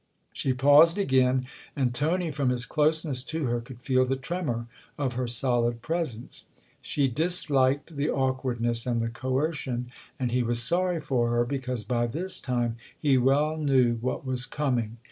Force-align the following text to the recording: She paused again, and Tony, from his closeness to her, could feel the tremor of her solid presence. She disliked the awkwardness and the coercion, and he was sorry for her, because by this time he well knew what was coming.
She 0.33 0.51
paused 0.51 0.97
again, 0.97 1.45
and 1.75 1.93
Tony, 1.93 2.31
from 2.31 2.49
his 2.49 2.65
closeness 2.65 3.21
to 3.25 3.45
her, 3.45 3.61
could 3.61 3.83
feel 3.83 4.03
the 4.03 4.15
tremor 4.15 4.65
of 4.97 5.13
her 5.13 5.27
solid 5.27 5.83
presence. 5.83 6.45
She 6.81 7.07
disliked 7.07 7.95
the 7.97 8.09
awkwardness 8.09 8.87
and 8.87 8.99
the 8.99 9.09
coercion, 9.09 9.91
and 10.19 10.31
he 10.31 10.41
was 10.41 10.59
sorry 10.63 11.01
for 11.01 11.29
her, 11.29 11.45
because 11.45 11.83
by 11.83 12.07
this 12.07 12.39
time 12.39 12.77
he 12.99 13.19
well 13.19 13.57
knew 13.57 13.97
what 14.01 14.25
was 14.25 14.47
coming. 14.47 14.97